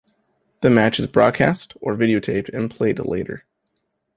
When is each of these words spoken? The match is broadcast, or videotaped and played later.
The 0.61 0.71
match 0.71 0.99
is 0.99 1.05
broadcast, 1.05 1.75
or 1.79 1.95
videotaped 1.95 2.49
and 2.51 2.71
played 2.71 2.97
later. 2.97 3.45